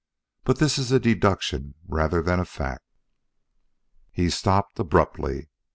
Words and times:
But 0.45 0.57
this 0.57 0.79
is 0.79 0.91
a 0.91 0.99
deduction 0.99 1.75
rather 1.87 2.23
than 2.23 2.39
a 2.39 2.45
fact." 2.45 2.83
He 4.11 4.31
stopped 4.31 4.79
abruptly. 4.79 5.51